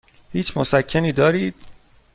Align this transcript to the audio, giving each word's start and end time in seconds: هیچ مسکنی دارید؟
هیچ 0.33 0.57
مسکنی 0.57 1.11
دارید؟ 1.11 1.55